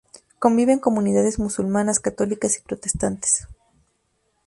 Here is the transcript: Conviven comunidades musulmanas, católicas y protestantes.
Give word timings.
Conviven 0.39 0.79
comunidades 0.79 1.37
musulmanas, 1.37 1.99
católicas 1.99 2.57
y 2.57 2.61
protestantes. 2.61 3.47